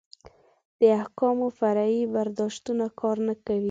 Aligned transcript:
د 0.79 0.81
احکامو 1.01 1.47
فرعي 1.59 2.01
برداشتونه 2.15 2.85
کار 2.99 3.17
نه 3.27 3.33
کوي. 3.45 3.59